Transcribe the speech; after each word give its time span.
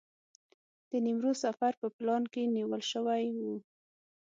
د 0.89 0.91
نیمروز 1.05 1.37
سفر 1.45 1.71
په 1.81 1.87
پلان 1.95 2.23
کې 2.33 2.41
نیول 2.55 2.81
شوی 2.91 3.23
و. 3.37 3.39